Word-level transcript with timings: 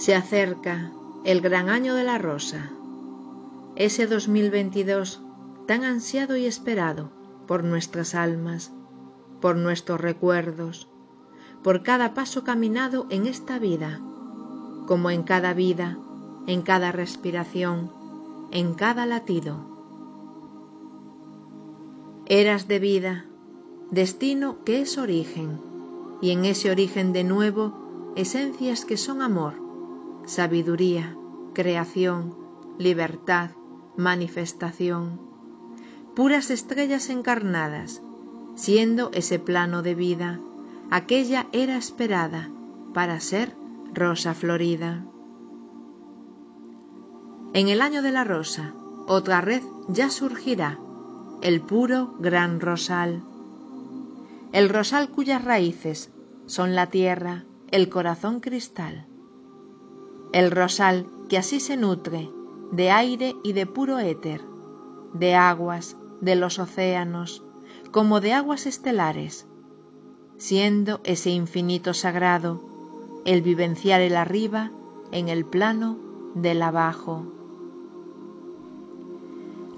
Se 0.00 0.14
acerca 0.14 0.92
el 1.24 1.42
gran 1.42 1.68
año 1.68 1.94
de 1.94 2.04
la 2.04 2.16
rosa, 2.16 2.70
ese 3.76 4.06
2022 4.06 5.20
tan 5.66 5.84
ansiado 5.84 6.38
y 6.38 6.46
esperado 6.46 7.10
por 7.46 7.64
nuestras 7.64 8.14
almas, 8.14 8.72
por 9.42 9.56
nuestros 9.56 10.00
recuerdos, 10.00 10.88
por 11.62 11.82
cada 11.82 12.14
paso 12.14 12.44
caminado 12.44 13.08
en 13.10 13.26
esta 13.26 13.58
vida, 13.58 14.00
como 14.86 15.10
en 15.10 15.22
cada 15.22 15.52
vida, 15.52 15.98
en 16.46 16.62
cada 16.62 16.92
respiración, 16.92 17.92
en 18.52 18.72
cada 18.72 19.04
latido. 19.04 19.58
Eras 22.24 22.68
de 22.68 22.78
vida, 22.78 23.26
destino 23.90 24.64
que 24.64 24.80
es 24.80 24.96
origen, 24.96 25.60
y 26.22 26.30
en 26.30 26.46
ese 26.46 26.70
origen 26.70 27.12
de 27.12 27.22
nuevo, 27.22 28.14
esencias 28.16 28.86
que 28.86 28.96
son 28.96 29.20
amor, 29.20 29.68
sabiduría, 30.30 31.16
creación, 31.54 32.36
libertad, 32.78 33.50
manifestación, 33.96 35.20
puras 36.14 36.50
estrellas 36.50 37.10
encarnadas, 37.10 38.00
siendo 38.54 39.10
ese 39.12 39.40
plano 39.40 39.82
de 39.82 39.96
vida, 39.96 40.38
aquella 40.88 41.48
era 41.52 41.76
esperada 41.76 42.48
para 42.94 43.18
ser 43.18 43.56
rosa 43.92 44.34
florida. 44.34 45.04
En 47.52 47.66
el 47.66 47.80
año 47.80 48.00
de 48.00 48.12
la 48.12 48.22
rosa, 48.22 48.72
otra 49.08 49.40
red 49.40 49.62
ya 49.88 50.10
surgirá, 50.10 50.78
el 51.42 51.60
puro 51.60 52.14
gran 52.20 52.60
rosal. 52.60 53.24
El 54.52 54.68
rosal 54.68 55.10
cuyas 55.10 55.44
raíces 55.44 56.12
son 56.46 56.76
la 56.76 56.86
tierra, 56.86 57.44
el 57.72 57.88
corazón 57.88 58.38
cristal. 58.38 59.08
El 60.32 60.50
rosal 60.50 61.06
que 61.28 61.38
así 61.38 61.60
se 61.60 61.76
nutre 61.76 62.30
de 62.70 62.90
aire 62.90 63.36
y 63.42 63.52
de 63.52 63.66
puro 63.66 63.98
éter, 63.98 64.42
de 65.12 65.34
aguas, 65.34 65.96
de 66.20 66.36
los 66.36 66.58
océanos, 66.58 67.42
como 67.90 68.20
de 68.20 68.32
aguas 68.32 68.66
estelares, 68.66 69.46
siendo 70.38 71.00
ese 71.04 71.30
infinito 71.30 71.94
sagrado 71.94 72.62
el 73.24 73.42
vivenciar 73.42 74.00
el 74.00 74.16
arriba 74.16 74.70
en 75.12 75.28
el 75.28 75.44
plano 75.44 75.98
del 76.34 76.62
abajo. 76.62 77.26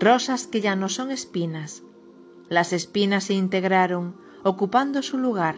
Rosas 0.00 0.46
que 0.46 0.60
ya 0.60 0.76
no 0.76 0.88
son 0.88 1.10
espinas, 1.10 1.82
las 2.48 2.72
espinas 2.72 3.24
se 3.24 3.34
integraron 3.34 4.14
ocupando 4.42 5.02
su 5.02 5.18
lugar, 5.18 5.56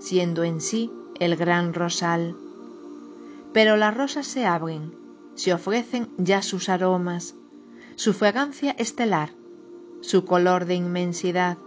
siendo 0.00 0.42
en 0.42 0.60
sí 0.60 0.90
el 1.20 1.36
gran 1.36 1.74
rosal. 1.74 2.36
Pero 3.52 3.76
las 3.76 3.96
rosas 3.96 4.26
se 4.26 4.46
abren, 4.46 4.94
se 5.34 5.52
ofrecen 5.52 6.10
ya 6.16 6.42
sus 6.42 6.68
aromas, 6.68 7.34
su 7.96 8.12
fragancia 8.12 8.72
estelar, 8.72 9.30
su 10.00 10.24
color 10.24 10.64
de 10.64 10.74
inmensidad, 10.74 11.58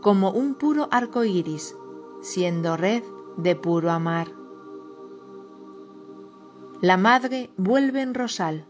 como 0.00 0.30
un 0.30 0.54
puro 0.54 0.88
arco 0.90 1.24
iris, 1.24 1.74
siendo 2.22 2.76
red 2.76 3.02
de 3.36 3.56
puro 3.56 3.90
amar. 3.90 4.28
La 6.80 6.96
madre 6.96 7.50
vuelve 7.56 8.02
en 8.02 8.14
rosal, 8.14 8.66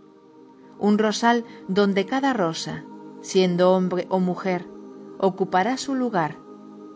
un 0.79 0.99
rosal 0.99 1.45
donde 1.69 2.07
cada 2.07 2.33
rosa, 2.33 2.85
siendo 3.21 3.73
hombre 3.73 4.07
o 4.09 4.21
mujer, 4.21 4.67
ocupará 5.19 5.77
su 5.77 5.95
lugar, 5.95 6.37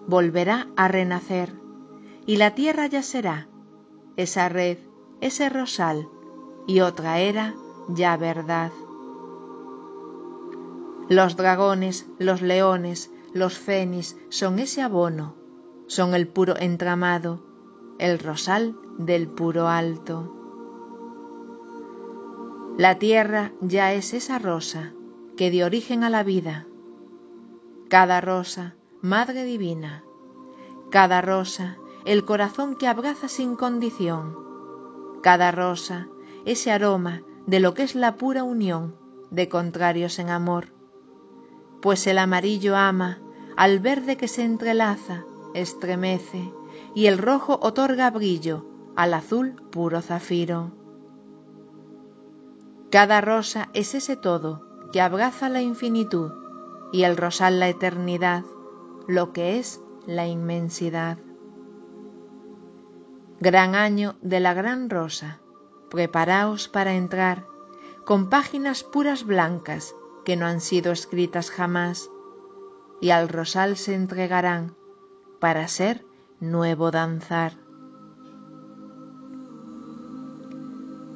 volverá 0.06 0.69
a 0.76 0.88
renacer, 0.88 1.53
y 2.26 2.36
la 2.36 2.54
tierra 2.54 2.86
ya 2.86 3.03
será 3.03 3.48
esa 4.16 4.48
red, 4.48 4.78
ese 5.20 5.48
rosal, 5.48 6.08
y 6.66 6.81
otra 6.81 7.19
era 7.19 7.54
ya 7.88 8.16
verdad. 8.16 8.72
Los 11.08 11.36
dragones, 11.36 12.06
los 12.19 12.41
leones, 12.41 13.10
los 13.32 13.59
fenis 13.59 14.16
son 14.28 14.59
ese 14.59 14.82
abono, 14.82 15.34
son 15.86 16.14
el 16.14 16.28
puro 16.28 16.56
entramado, 16.56 17.42
el 17.98 18.19
rosal 18.19 18.76
del 18.98 19.28
puro 19.28 19.69
alto. 19.69 20.36
La 22.76 22.98
tierra 22.98 23.53
ya 23.60 23.92
es 23.92 24.14
esa 24.14 24.38
rosa 24.38 24.92
que 25.36 25.50
dio 25.50 25.66
origen 25.66 26.04
a 26.04 26.10
la 26.10 26.22
vida. 26.22 26.66
Cada 27.88 28.20
rosa, 28.20 28.76
Madre 29.03 29.44
Divina, 29.44 30.04
cada 30.91 31.20
rosa, 31.20 31.76
el 32.04 32.25
corazón 32.25 32.76
que 32.76 32.86
abraza 32.86 33.28
sin 33.28 33.56
condición, 33.56 34.49
cada 35.22 35.50
rosa, 35.50 36.08
ese 36.44 36.70
aroma 36.70 37.22
de 37.47 37.60
lo 37.60 37.75
que 37.75 37.82
es 37.82 37.94
la 37.94 38.16
pura 38.16 38.44
unión 38.44 38.97
de 39.31 39.48
contrarios 39.48 40.19
en 40.19 40.31
amor 40.31 40.81
pues 41.81 42.06
el 42.06 42.19
amarillo 42.19 42.76
ama 42.76 43.19
al 43.56 43.80
verde 43.80 44.16
que 44.16 44.28
se 44.28 44.44
entrelaza, 44.44 45.25
estremece, 45.54 46.53
y 46.94 47.06
el 47.06 47.19
rojo 47.19 47.59
otorga 47.62 48.10
brillo 48.10 48.66
al 48.97 49.14
azul 49.14 49.56
puro 49.70 50.00
zafiro. 50.03 50.72
Cada 52.91 53.20
rosa 53.20 53.69
es 53.72 53.94
ese 53.94 54.16
todo 54.16 54.66
que 54.92 55.00
abraza 55.00 55.48
la 55.48 55.62
infinitud 55.62 56.32
y 56.92 57.04
el 57.04 57.16
rosal 57.16 57.60
la 57.60 57.69
eternidad, 57.69 58.44
lo 59.06 59.32
que 59.32 59.59
es 59.59 59.80
la 60.06 60.26
inmensidad. 60.26 61.19
Gran 63.42 63.74
año 63.74 64.16
de 64.20 64.38
la 64.38 64.52
gran 64.52 64.90
rosa, 64.90 65.40
preparaos 65.88 66.68
para 66.68 66.92
entrar 66.92 67.46
con 68.04 68.28
páginas 68.28 68.84
puras 68.84 69.24
blancas 69.24 69.94
que 70.26 70.36
no 70.36 70.44
han 70.44 70.60
sido 70.60 70.92
escritas 70.92 71.50
jamás, 71.50 72.10
y 73.00 73.10
al 73.10 73.30
rosal 73.30 73.78
se 73.78 73.94
entregarán 73.94 74.76
para 75.40 75.66
ser 75.68 76.04
nuevo 76.38 76.90
danzar. 76.90 77.54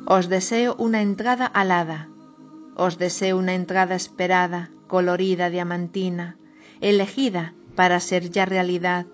Os 0.06 0.30
deseo 0.30 0.76
una 0.78 1.02
entrada 1.02 1.44
alada, 1.44 2.08
os 2.74 2.96
deseo 2.96 3.36
una 3.36 3.52
entrada 3.52 3.96
esperada, 3.96 4.70
colorida, 4.86 5.50
diamantina, 5.50 6.38
elegida 6.80 7.52
para 7.76 8.00
ser 8.00 8.30
ya 8.30 8.46
realidad 8.46 9.04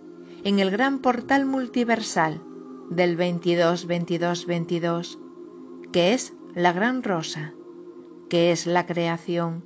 en 0.44 0.60
el 0.60 0.70
gran 0.70 1.00
portal 1.00 1.44
multiversal 1.44 2.40
del 2.90 3.16
22-22-22, 3.16 5.18
que 5.92 6.12
es 6.12 6.34
la 6.54 6.72
gran 6.72 7.02
rosa, 7.02 7.54
que 8.28 8.52
es 8.52 8.66
la 8.66 8.84
creación, 8.84 9.64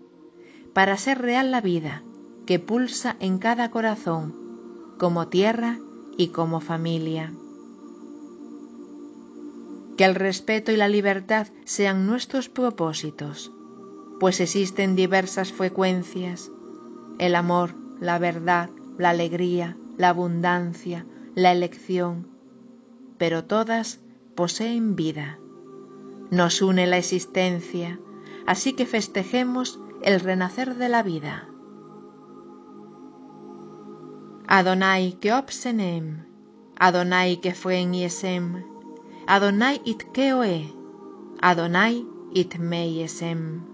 para 0.73 0.97
ser 0.97 1.21
real 1.21 1.51
la 1.51 1.61
vida 1.61 2.05
que 2.47 2.59
pulsa 2.59 3.17
en 3.21 3.39
cada 3.39 3.71
corazón, 3.71 4.35
como 4.99 5.29
tierra 5.29 5.79
y 6.17 6.29
como 6.29 6.61
familia. 6.61 7.33
Que 9.97 10.05
el 10.05 10.15
respeto 10.15 10.73
y 10.73 10.77
la 10.77 10.89
libertad 10.89 11.49
sean 11.65 12.07
nuestros 12.07 12.49
propósitos, 12.49 13.53
pues 14.21 14.41
existen 14.41 14.97
diversas 14.97 15.53
frecuencias, 15.53 16.51
el 17.19 17.35
amor, 17.35 17.75
la 18.01 18.19
verdad, 18.19 18.71
la 18.99 19.11
alegría, 19.11 19.77
la 19.97 20.11
abundancia, 20.11 21.07
la 21.35 21.53
elección, 21.53 22.27
pero 23.19 23.45
todas 23.45 24.01
poseen 24.35 24.97
vida. 24.97 25.39
Nos 26.31 26.63
une 26.63 26.87
la 26.87 26.99
existencia, 26.99 27.99
así 28.47 28.73
que 28.73 28.87
festejemos 28.87 29.79
el 30.03 30.21
renacer 30.21 30.77
de 30.77 30.89
la 30.89 31.03
vida. 31.03 31.49
Adonai 34.47 35.19
que 35.21 35.33
obsenem, 35.33 36.25
Adonai 36.77 37.41
que 37.41 37.55
fue 37.55 37.81
en 37.81 37.95
Yesem, 37.95 38.65
Adonai 39.27 39.81
it 39.85 40.03
keoe, 40.13 40.71
Adonai 41.41 42.07
it 42.35 42.59
meyesem. 42.59 43.74